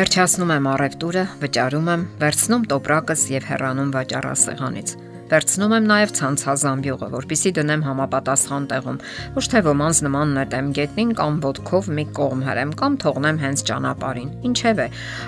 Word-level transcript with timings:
Վերջացնում 0.00 0.50
եմ 0.54 0.66
առևտուրը, 0.70 1.22
վճարում 1.42 1.88
եմ, 1.92 2.04
վերցնում 2.22 2.62
տոպրակս 2.70 3.24
եւ 3.34 3.48
հեռանում 3.50 3.90
վաճառասեղանից։ 3.96 4.92
Վերցնում 5.28 5.74
եմ 5.76 5.88
նաև 5.90 6.14
ցանցազամբյուղը, 6.20 7.08
որpիսի 7.18 7.52
դնեմ 7.60 7.84
համապատասխան 7.84 8.68
տեղում։ 8.72 9.00
Ոչ 9.36 9.44
թե 9.52 9.62
ոմանց 9.68 10.00
նման 10.08 10.32
նետեմ 10.40 10.74
գետնին 10.80 11.12
կամ 11.20 11.40
ոդկով 11.44 11.90
մի 12.00 12.04
կողմ 12.16 12.44
հրեմ 12.48 12.72
կամ 12.80 12.96
թողնեմ 13.04 13.42
հենց 13.44 13.66
ճանապարհին։ 13.68 14.30
Ինչևէ, 14.48 14.86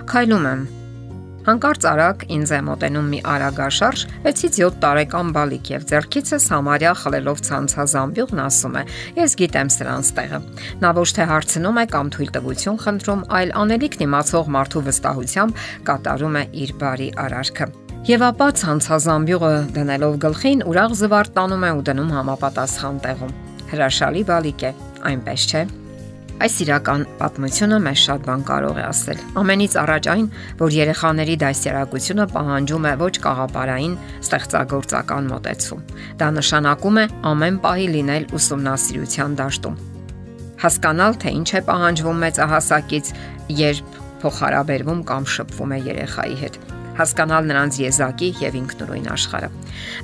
քայլում 0.08 0.48
եմ, 0.56 0.64
Հանկարծ 1.42 1.86
արագ 1.90 2.20
ինձ 2.30 2.50
է 2.54 2.58
մոտենում 2.68 3.06
մի 3.12 3.18
արագաշարժ 3.32 4.02
6-ից 4.22 4.58
7 4.62 4.76
տարեկան 4.84 5.32
բալիկ 5.34 5.70
եւ 5.72 5.86
ձեռքիցս 5.90 6.46
համարյա 6.54 6.92
խլելով 7.02 7.42
ցանցազամբյուղն 7.48 8.42
ասում 8.46 8.78
է. 8.78 8.84
Ես 9.18 9.34
գիտեմ 9.42 9.72
սրանց 9.74 10.12
տեղը։ 10.18 10.40
Նա 10.86 10.92
ոչ 11.02 11.08
թե 11.18 11.26
հարցնում 11.32 11.82
է 11.82 11.84
կամ 11.96 12.12
թույլտվություն 12.14 12.80
խնդրում, 12.86 13.26
այլ 13.42 13.54
անելիքն 13.62 14.06
իմացող 14.06 14.54
մարդու 14.54 14.84
վստահությամբ 14.86 15.66
կատարում 15.90 16.38
է 16.38 16.44
իր 16.62 16.74
բարի 16.78 17.08
արարքը։ 17.26 17.70
Եվ 18.02 18.22
ապա 18.30 18.46
ցանցազամբյուղը 18.62 19.52
դնելով 19.76 20.16
գլխին 20.22 20.66
ուրախ 20.70 20.96
զվարթ 21.02 21.36
տանում 21.38 21.66
է 21.68 21.70
ու 21.78 21.84
դնում 21.90 22.10
համապատասխան 22.18 22.98
տեղում։ 23.06 23.38
Հրաշալի 23.74 24.26
բալիկ 24.30 24.66
է, 24.70 24.74
այնպես 25.12 25.46
չէ։ 25.52 25.62
Այս 26.42 26.56
իրական 26.64 27.02
պատմությունը 27.20 27.76
մեզ 27.84 28.00
շատ 28.02 28.24
բան 28.26 28.40
կարող 28.48 28.78
է 28.80 28.84
ասել։ 28.88 29.20
Ամենից 29.38 29.76
առաջ 29.82 30.08
այն, 30.10 30.24
որ 30.58 30.74
երեխաների 30.74 31.36
դասյարակությունը 31.42 32.26
պահանջում 32.32 32.88
է 32.90 32.94
ոչ 33.02 33.12
կաղապարային 33.26 33.94
ստեղծագործական 34.26 35.30
մոտեցում։ 35.30 35.86
Դա 36.18 36.32
նշանակում 36.42 37.00
է 37.02 37.06
ամեն 37.30 37.62
պահի 37.62 37.88
լինել 37.94 38.28
ուսումնասիրության 38.42 39.38
դաշտում։ 39.38 39.80
Հասկանալ, 40.66 41.18
թե 41.22 41.36
ինչ 41.38 41.48
է 41.52 41.64
պահանջվում 41.70 42.22
մեծահասակից, 42.26 43.16
երբ 43.62 43.98
փոխհարաբերվում 44.22 45.08
կամ 45.14 45.32
շփվում 45.38 45.74
է 45.78 45.82
երեխայի 45.92 46.38
հետ 46.42 46.62
հասկանալ 46.98 47.50
նրանց 47.50 47.78
եզակի 47.82 48.30
եւ 48.42 48.58
ինքնուրույն 48.62 49.10
աշխարհը։ 49.16 49.50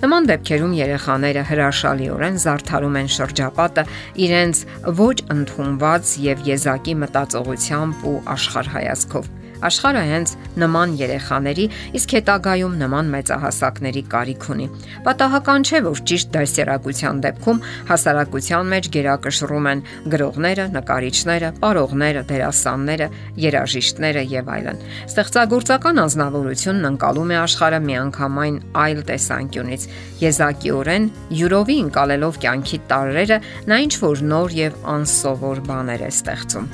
Նման 0.05 0.28
դեպքերում 0.33 0.77
երեխաները 0.78 1.47
հրաշալիորեն 1.53 2.39
զարթարում 2.44 3.00
են 3.03 3.11
շրջապատը 3.19 3.86
իրենց 4.28 4.62
ոչ 5.03 5.16
ընդունված 5.39 6.14
եւ 6.28 6.47
եզակի 6.53 7.00
մտածողությամբ 7.05 8.09
ու 8.12 8.16
աշխարհայացքով 8.39 9.38
Աշխարհը 9.59 10.03
հենց 10.09 10.33
նման 10.62 10.92
երեխաների, 10.98 11.64
իսկ 11.98 12.12
հետագայում 12.19 12.75
նման 12.78 13.09
մեծահասակների 13.14 14.03
կարիք 14.12 14.45
ունի։ 14.55 14.67
Պատահական 15.06 15.67
չէ, 15.67 15.81
որ 15.89 16.03
ճիշտ 16.11 16.31
դասերակցության 16.37 17.23
դեպքում 17.27 17.62
հասարակության 17.89 18.70
մեջ 18.73 18.91
գերակշռում 18.98 19.69
են 19.73 19.83
գրողները, 20.15 20.67
նկարիչները, 20.78 21.50
պարողները, 21.62 22.23
դերասանները, 22.31 23.09
երաժիշտները 23.48 24.25
եւ 24.39 24.53
այլն։ 24.59 24.83
Ստեղծագործական 25.09 26.03
անznավորությունն 26.05 26.91
ընկալում 26.93 27.33
է 27.34 27.39
աշխարհը 27.43 27.81
միանգամայն 27.89 28.61
այլ 28.84 29.03
տեսանկյունից։ 29.11 29.89
Եզակիորեն 30.22 31.11
յուրովի 31.39 31.78
ընկալելով 31.89 32.43
կյանքի 32.47 32.78
տարրերը, 32.93 33.41
նա 33.70 33.83
ինչ 33.89 33.95
որ 34.05 34.22
նոր 34.34 34.61
եւ 34.62 34.78
անսովոր 34.98 35.65
բաներ 35.69 36.06
է 36.09 36.12
ստեղծում։ 36.19 36.70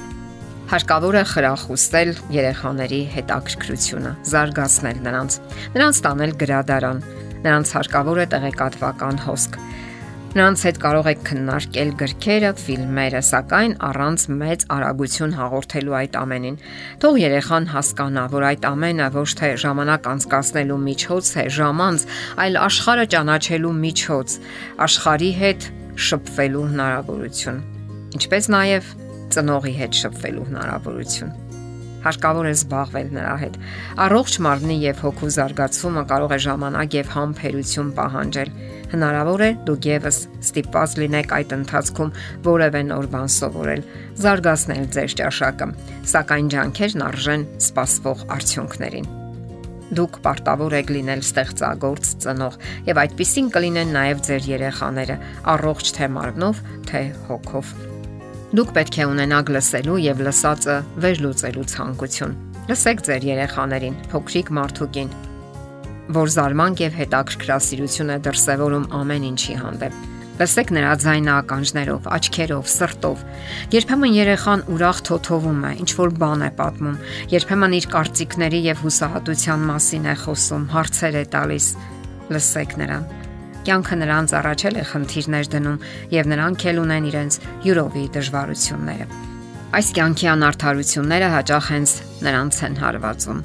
Հարկավոր 0.64 1.16
է 1.20 1.22
խրախուսել 1.28 2.10
երեխաների 2.32 3.00
հետաքրքրությունը, 3.12 4.12
զարգացնել 4.30 5.00
նրանց, 5.04 5.34
նրանց 5.74 5.98
տանել 6.06 6.32
գրադարան, 6.40 7.02
նրանց 7.44 7.72
հարկավոր 7.76 8.20
է 8.22 8.26
տեղեկատվական 8.32 9.20
հոսք։ 9.26 9.58
Նրանց 10.34 10.62
հետ 10.66 10.78
կարող 10.82 11.08
եք 11.12 11.20
քննարկել 11.28 11.90
գրքերը, 12.00 12.48
ֆիլմերը, 12.64 13.20
սակայն 13.28 13.76
առանց 13.86 14.24
մեծ 14.40 14.64
արագություն 14.74 15.36
հաղորդելու 15.38 15.94
այդ 16.00 16.18
ամենին։ 16.24 16.56
Թող 17.04 17.20
երեխան 17.22 17.68
հասկանա, 17.70 18.24
որ 18.34 18.48
այդ 18.48 18.66
ամենը 18.72 19.06
ոչ 19.14 19.28
թե 19.38 19.52
ժամանակ 19.62 20.10
անցկացնելու 20.14 20.80
միջոց 20.88 21.30
է, 21.44 21.46
ժամանց, 21.60 22.08
այլ 22.48 22.60
աշխարհը 22.64 23.06
ճանաչելու 23.14 23.78
միջոց, 23.84 24.36
աշխարհի 24.88 25.32
հետ 25.44 25.70
շփվելու 26.08 26.66
հնարավորություն։ 26.74 27.64
Ինչպես 28.18 28.50
նաև 28.58 28.92
ծնողի 29.34 29.74
հետ 29.80 29.98
շփվելու 30.04 30.46
հնարավորություն։ 30.50 31.34
Հարկավոր 32.04 32.46
է 32.50 32.52
զբաղվել 32.52 33.08
նրա 33.16 33.34
հետ։ 33.40 33.54
Առողջ 34.04 34.34
մարմնի 34.44 34.76
եւ 34.82 34.98
հոգու 35.04 35.30
զարգացումը 35.38 36.02
կարող 36.10 36.34
է 36.36 36.38
ժամանակ 36.44 36.96
եւ 36.98 37.12
համբերություն 37.14 37.92
պահանջել։ 37.96 38.52
Հնարավոր 38.92 39.44
է 39.44 39.48
դուք 39.70 39.88
եւս 39.88 40.18
ստիպված 40.44 40.96
լինեք 41.00 41.34
այդ 41.38 41.56
ընթացքում 41.56 42.14
որևէ 42.44 42.82
նոր 42.92 43.10
բան 43.16 43.34
սովորել, 43.40 43.84
զարգացնել 44.20 44.86
ձեր 44.98 45.18
ճաշակը, 45.24 45.68
սակայն 46.12 46.52
ջանքերն 46.54 47.06
արժեն 47.08 47.46
սպասվող 47.64 48.26
արդյունքներին 48.36 49.12
դուք 49.94 50.16
պարտավոր 50.24 50.74
եք 50.80 50.92
լինել 50.96 51.22
ստեղծագործ 51.22 52.12
ծնող 52.24 52.58
եւ 52.88 53.00
այդպեսին 53.04 53.50
կլինեն 53.54 53.96
նաեւ 54.00 54.26
ձեր 54.28 54.52
երեխաները 54.54 55.18
առողջ 55.54 55.96
թե 56.00 56.12
մարմնով 56.18 56.62
թե 56.90 57.08
հոգով 57.28 57.74
Դուք 58.54 58.68
պետք 58.70 58.96
է 59.02 59.04
ունենաք 59.10 59.48
լսելու 59.50 59.94
եւ 59.98 60.20
լսածը 60.22 60.74
վերլուծելու 61.02 61.62
ցանկություն։ 61.72 62.34
Լսեք 62.68 63.00
ձեր 63.08 63.24
երեխաներին, 63.26 63.96
փոքրիկ 64.12 64.52
մարդուկին, 64.54 65.08
որ 66.14 66.30
զարմանք 66.34 66.82
եւ 66.84 66.94
հետաքրքրասիրություն 67.00 68.12
է 68.14 68.18
դրսևորում 68.28 68.86
ամեն 69.00 69.26
ինչի 69.30 69.56
հանդեպ։ 69.58 69.96
Լսեք 70.38 70.70
նրա 70.78 70.92
ձայնը 71.02 71.34
ականջներով, 71.34 72.06
աչքերով, 72.14 72.70
սրտով։ 72.74 73.26
Երբեմն 73.74 74.16
երեխան 74.20 74.64
ուրախ 74.74 75.02
թոթովում 75.10 75.60
է, 75.66 75.72
ինչ 75.82 75.90
որ 75.98 76.14
բան 76.22 76.46
է 76.46 76.52
պատմում։ 76.62 77.02
Երբեմն 77.34 77.76
իր 77.80 77.90
կարծիքների 77.94 78.62
եւ 78.70 78.86
հուսահատության 78.86 79.68
մասին 79.74 80.08
է 80.14 80.16
խոսում, 80.22 80.70
հարցեր 80.78 81.20
է 81.24 81.26
տալիս։ 81.34 81.68
Լսեք 82.34 82.78
նրան 82.84 83.23
Կյանքը 83.64 83.96
նրանց 84.04 84.32
առաջել 84.38 84.74
է 84.76 84.82
խնդիրներ 84.92 85.46
դնում 85.54 85.78
եւ 86.12 86.26
նրանք 86.34 86.64
էլ 86.68 86.80
ունեն 86.84 87.06
իրենց 87.10 87.38
յուրովի 87.64 88.02
դժվարությունները։ 88.16 89.06
Այս 89.74 89.88
կյանքի 89.96 90.26
անարթարությունները 90.30 91.28
հաճախ 91.32 91.68
հենց 91.72 91.92
նրանց 92.22 92.58
են 92.66 92.76
հարվածում։ 92.78 93.40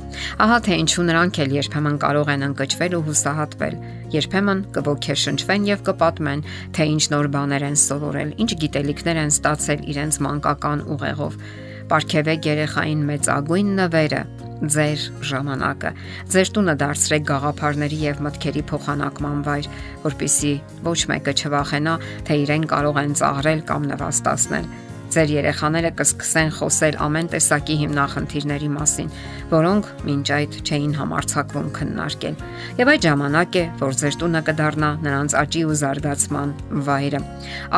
Ահա 0.46 0.58
թե 0.68 0.76
ինչու 0.84 1.06
նրանք 1.08 1.40
էլ 1.42 1.56
երբեմն 1.56 1.96
կարող 2.04 2.30
են 2.34 2.46
ընկճվել 2.50 2.98
ու 3.00 3.02
հուսահատվել, 3.08 3.80
երբեմն 4.14 4.62
կողքեշնչվեն 4.76 5.66
եւ 5.72 5.82
կպատմեն, 5.90 6.44
թե 6.78 6.88
ինչ 7.00 7.04
նոր 7.16 7.32
բաներ 7.34 7.66
են 7.70 7.80
սովորել, 7.90 8.36
ինչ 8.46 8.52
գիտելիքներ 8.62 9.22
են 9.24 9.34
ստացել 9.34 9.82
իրենց 9.90 10.22
մանկական 10.28 10.86
ուղեղով։ 11.00 11.42
Պարքևեք 11.90 12.50
երեխային 12.54 13.02
մեծագույն 13.10 13.74
նվերը, 13.80 14.22
ձեր 14.60 15.06
ժամանակը։ 15.30 15.94
Ձեր 16.34 16.52
տունը 16.58 16.76
դարձրեք 16.84 17.26
գաղափարների 17.30 18.00
եւ 18.04 18.22
մտքերի 18.28 18.64
փոխանակման 18.74 19.42
վայր, 19.48 19.72
որpիսի 20.04 20.54
ոչ 20.90 21.00
մեկը 21.14 21.36
չվախենա, 21.40 21.98
թե 22.28 22.40
իրեն 22.44 22.70
կարող 22.76 23.02
են 23.06 23.18
ծաղրել 23.24 23.66
կամ 23.72 23.92
նվաստացնել 23.94 24.72
Ձեր 25.10 25.32
երեխաները 25.34 25.90
կսկսեն 25.98 26.52
խոսել 26.54 26.96
ամեն 27.02 27.30
տեսակի 27.34 27.76
հիմնախնդիրների 27.80 28.68
մասին, 28.76 29.08
որոնք 29.50 29.88
մինչ 30.06 30.26
այդ 30.36 30.58
չէին 30.70 30.92
համարցակվում 31.00 31.70
քննարկել։ 31.80 32.36
Եվ 32.78 32.92
այդ 32.94 33.08
ժամանակ 33.08 33.58
է, 33.58 33.64
որ 33.80 33.98
ձեր 34.02 34.18
տունը 34.22 34.42
կդառնա 34.50 34.90
նրանց 35.08 35.36
աճի 35.42 35.64
ու 35.66 35.78
զարգացման 35.82 36.54
վայրը։ 36.90 37.22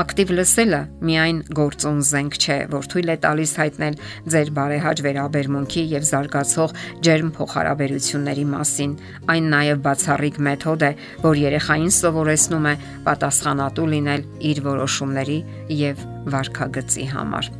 Ակտիվ 0.02 0.34
լսելը 0.42 0.82
միայն 1.08 1.40
գործուն 1.62 2.04
զենք 2.12 2.38
չէ, 2.42 2.58
որ 2.76 2.92
թույլ 2.92 3.12
է 3.12 3.18
տալիս 3.24 3.56
հայտնել 3.62 4.00
ձեր 4.36 4.52
բարեհաճ 4.60 5.04
վերաբերմունքի 5.08 5.84
եւ 5.96 6.08
զարգացող 6.12 6.76
ջերմ 7.08 7.32
փոխհարաբերությունների 7.40 8.46
մասին։ 8.52 8.98
Այն 9.32 9.52
նաեւ 9.56 9.84
բացառիկ 9.88 10.42
մեթոդ 10.52 10.84
է, 10.84 10.92
որ 11.24 11.42
երեխային 11.48 11.96
սովորեցնում 12.02 12.68
է 12.72 12.76
պատասխանատու 13.08 13.90
լինել 13.96 14.28
իր 14.52 14.64
որոշումների 14.68 15.40
եւ 15.80 16.06
վարքագծի 16.30 17.06
համար։ 17.12 17.52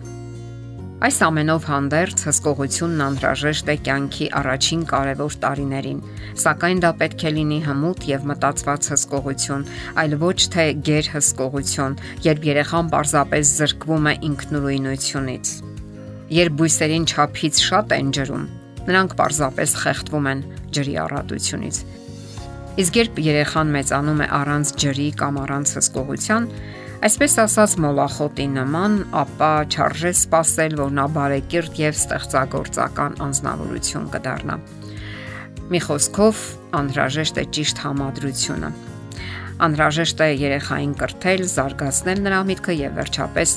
Այս 1.02 1.16
ամենով 1.26 1.64
հանդերձ 1.66 2.24
հսկողությունն 2.28 3.00
անհրաժեշտ 3.02 3.70
է 3.74 3.76
կյանքի 3.88 4.26
առաջին 4.38 4.82
կարևոր 4.92 5.38
տարիներին, 5.46 6.02
սակայն 6.44 6.82
դա 6.84 6.92
պետք 7.00 7.24
է 7.26 7.32
լինի 7.38 7.58
հմուտ 7.66 8.06
եւ 8.12 8.28
մտածված 8.32 8.90
հսկողություն, 8.94 9.66
այլ 10.04 10.14
ոչ 10.22 10.38
թե 10.54 10.66
գեր 10.90 11.10
հսկողություն, 11.16 11.96
երբ 12.28 12.46
երեխան 12.52 12.92
պարզապես 12.94 13.54
զրկվում 13.62 14.12
է 14.12 14.14
ինքնուրույնությունից։ 14.30 15.54
Երբ 16.38 16.54
բույսերին 16.62 17.08
ճափից 17.12 17.64
շատ 17.66 17.96
են 17.98 18.14
ջրում, 18.22 18.46
նրանք 18.92 19.18
պարզապես 19.24 19.74
խեղդվում 19.82 20.30
են 20.32 20.46
ջրի 20.78 20.96
առատությունից։ 21.02 21.82
Իսկ 22.82 23.02
երբ 23.02 23.18
երեխան 23.26 23.74
մեծանում 23.74 24.22
է 24.22 24.28
առանց 24.38 24.70
ջրի 24.86 25.08
կամ 25.20 25.42
առանց 25.42 25.74
հսկողության, 25.82 26.46
Այսպես 27.02 27.34
ասած 27.42 27.72
մոլախոտի 27.82 28.44
նման, 28.54 28.96
ապա 29.18 29.48
չարժե 29.74 30.12
սпасել, 30.20 30.76
որ 30.78 30.92
նա 30.94 31.06
բարեկիրթ 31.16 31.80
եւ 31.82 31.96
ստեղծագործական 31.98 33.16
անznավորություն 33.26 34.04
կդառնա։ 34.14 34.58
Մի 35.74 35.80
խոսքով, 35.88 36.44
անհրաժեշտ 36.78 37.40
է 37.42 37.46
ճիշտ 37.58 37.82
համադրությունը։ 37.88 38.70
Անհրաժեշտ 39.66 40.22
է 40.22 40.28
երեխային 40.46 40.94
կրթել, 41.02 41.42
զարգացնել 41.58 42.22
նրա 42.28 42.42
միտքը 42.52 42.76
եւ 42.78 43.00
վերջապես 43.02 43.56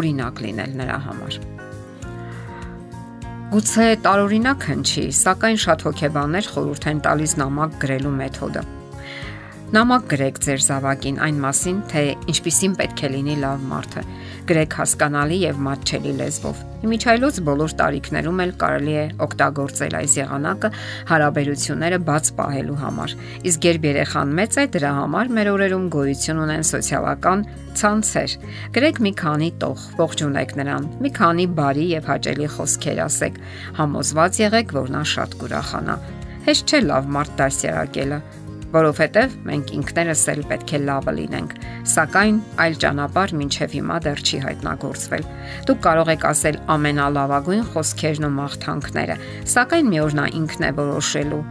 օրինակ 0.00 0.42
լինել 0.46 0.74
նրա 0.82 0.96
համար։ 1.06 1.36
Գուցե 3.54 3.86
տարօրինակ 4.08 4.66
հնչի, 4.72 5.06
սակայն 5.22 5.62
շատ 5.66 5.86
հոգեբաներ 5.86 6.50
խորհուրդ 6.56 6.90
են 6.90 7.04
տալիս 7.06 7.36
նամակ 7.44 7.78
գրելու 7.86 8.16
մեթոդը 8.24 8.64
Նամակ 9.76 10.04
գրեք 10.08 10.38
ձեր 10.40 10.62
զավակին 10.64 11.16
այն 11.20 11.40
մասին, 11.42 11.80
թե 11.90 12.02
ինչպիսին 12.32 12.74
պետք 12.78 13.00
է 13.04 13.08
լինի 13.12 13.34
լավ 13.42 13.64
մարդը։ 13.68 14.02
Գրեք 14.48 14.76
հասկանալի 14.78 15.36
եւ 15.42 15.58
մատչելի 15.66 16.12
լեզվով։ 16.20 16.62
Իմիջայլոց 16.86 17.40
բոլոր 17.48 17.74
տարիքներում 17.80 18.40
էլ 18.46 18.54
կարելի 18.62 18.94
է 18.96 19.02
օգտագործել 19.26 19.96
այս 20.00 20.14
եղանակը 20.16 20.70
հարաբերությունները 21.10 21.98
բաց 22.08 22.30
պահելու 22.40 22.78
համար։ 22.86 23.14
Իսկ 23.52 23.68
երբ 23.68 23.86
երեխան 23.90 24.32
մեծ 24.40 24.56
է, 24.56 24.64
դրա 24.76 24.94
համար 24.96 25.32
մեր 25.36 25.52
օրերում 25.52 25.84
գոյություն 25.92 26.40
ունեն 26.46 26.66
սոցիալական 26.72 27.44
ցանցեր։ 27.76 28.38
Գրեք 28.80 29.02
մի 29.04 29.12
քանի 29.20 29.50
տող, 29.60 29.84
ողջունեք 30.00 30.56
նրան, 30.62 30.88
մի 31.04 31.12
քանի 31.20 31.46
բարի 31.60 31.86
եւ 31.92 32.10
հաճելի 32.14 32.50
խոսքեր 32.56 33.04
ասեք։ 33.10 33.38
Համոզված 33.82 34.42
եղեք, 34.46 34.74
որ 34.80 34.96
նա 34.96 35.04
շատ 35.12 35.38
կուրախանա։ 35.44 36.00
Հեշտ 36.46 36.72
չէ 36.72 36.84
լավ 36.86 37.08
մարդ 37.16 37.38
դասյարակելը 37.42 38.24
որովհետև 38.72 39.34
մենք 39.46 39.70
ինքներս 39.76 40.22
էլ 40.32 40.40
պետք 40.50 40.72
է 40.76 40.80
լավը 40.86 41.12
լինենք, 41.16 41.52
սակայն 41.92 42.38
այլ 42.64 42.78
ճանապարհ 42.82 43.34
մինչև 43.40 43.76
հիմա 43.76 43.98
դեռ 44.06 44.22
չի 44.26 44.40
հայտնագործվել։ 44.46 45.26
Դուք 45.68 45.80
կարող 45.86 46.10
եք 46.16 46.26
ասել 46.30 46.58
ամենալավագույն 46.76 47.64
խոսքերն 47.72 48.26
ու 48.26 48.32
մաղթանքները, 48.36 49.16
սակայն 49.54 49.90
մի 49.92 50.00
օր 50.06 50.16
նա 50.18 50.26
ինքն 50.40 50.66
է 50.66 50.70
որոշելու։ 50.80 51.42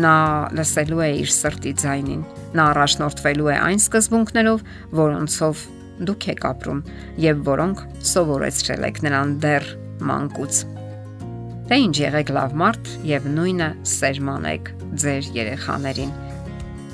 Նա 0.00 0.16
լսելու 0.54 1.00
է 1.02 1.10
իր 1.20 1.30
սրտի 1.34 1.72
ձայնին։ 1.82 2.20
Նա 2.54 2.66
առաջնորդվելու 2.70 3.50
է 3.50 3.56
այն 3.58 3.80
սկզբունքներով, 3.80 4.66
որոնցով 5.00 5.64
դուք 6.10 6.26
եք 6.30 6.44
ապրում 6.50 6.82
եւ 7.20 7.42
որոնք 7.50 7.82
սովորեցրել 8.10 8.86
եք 8.90 9.00
նրան 9.06 9.34
դեռ 9.44 9.66
մանկուց։ 10.10 10.62
Թե 11.70 11.76
ինչ 11.84 11.96
եղեք 12.00 12.32
լավ 12.34 12.54
մարդ 12.62 12.88
եւ 13.10 13.26
նույնը 13.34 13.68
սերմանեք 13.90 14.70
ձեր 15.02 15.28
երեխաներին 15.36 16.14